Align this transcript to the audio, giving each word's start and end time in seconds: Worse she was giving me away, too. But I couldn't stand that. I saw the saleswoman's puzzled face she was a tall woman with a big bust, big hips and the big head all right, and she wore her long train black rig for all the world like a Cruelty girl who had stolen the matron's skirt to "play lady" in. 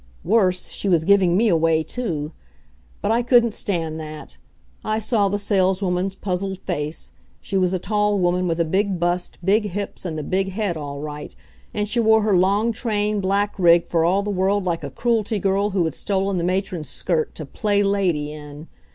Worse 0.23 0.69
she 0.69 0.89
was 0.89 1.05
giving 1.05 1.37
me 1.37 1.47
away, 1.47 1.83
too. 1.83 2.31
But 3.03 3.11
I 3.11 3.21
couldn't 3.21 3.53
stand 3.53 3.99
that. 3.99 4.37
I 4.83 4.97
saw 4.97 5.29
the 5.29 5.37
saleswoman's 5.37 6.15
puzzled 6.15 6.57
face 6.57 7.11
she 7.39 7.55
was 7.55 7.71
a 7.71 7.77
tall 7.77 8.17
woman 8.17 8.47
with 8.47 8.59
a 8.59 8.65
big 8.65 8.99
bust, 8.99 9.37
big 9.43 9.69
hips 9.69 10.03
and 10.03 10.17
the 10.17 10.23
big 10.23 10.53
head 10.53 10.75
all 10.75 11.01
right, 11.01 11.35
and 11.71 11.87
she 11.87 11.99
wore 11.99 12.23
her 12.23 12.35
long 12.35 12.71
train 12.71 13.19
black 13.21 13.53
rig 13.59 13.85
for 13.85 14.03
all 14.03 14.23
the 14.23 14.31
world 14.31 14.63
like 14.65 14.83
a 14.83 14.89
Cruelty 14.89 15.37
girl 15.37 15.69
who 15.69 15.85
had 15.85 15.93
stolen 15.93 16.37
the 16.39 16.43
matron's 16.43 16.89
skirt 16.89 17.35
to 17.35 17.45
"play 17.45 17.83
lady" 17.83 18.33
in. 18.33 18.67